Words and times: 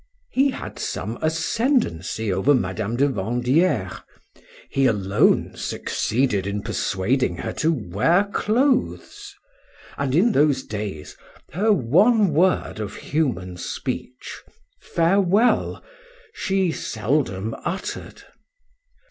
He 0.31 0.49
had 0.49 0.79
some 0.79 1.19
ascendancy 1.21 2.33
over 2.33 2.55
Mme. 2.55 2.95
de 2.95 3.07
Vandieres. 3.07 4.01
He 4.67 4.87
alone 4.87 5.51
succeeded 5.55 6.47
in 6.47 6.63
persuading 6.63 7.37
her 7.37 7.53
to 7.61 7.71
wear 7.71 8.23
clothes; 8.33 9.35
and 9.99 10.15
in 10.15 10.31
those 10.31 10.63
days 10.63 11.15
her 11.51 11.71
one 11.71 12.33
word 12.33 12.79
of 12.79 12.95
human 12.95 13.57
speech 13.57 14.41
Farewell 14.79 15.83
she 16.33 16.71
seldom 16.71 17.53
uttered. 17.63 18.23